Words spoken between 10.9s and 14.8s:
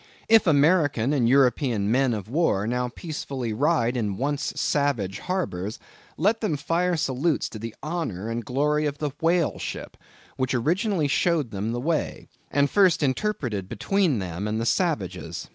showed them the way, and first interpreted between them and the